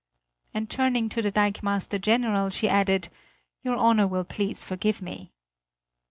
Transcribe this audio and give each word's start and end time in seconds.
And 0.51 0.67
turning 0.67 1.09
to 1.09 1.21
the 1.21 1.29
dikemaster 1.31 1.99
general, 2.01 2.49
she 2.49 2.67
added: 2.67 3.09
"Your 3.61 3.75
Honor 3.75 4.07
will 4.07 4.23
please 4.23 4.63
forgive 4.63 4.99
me." 4.99 5.31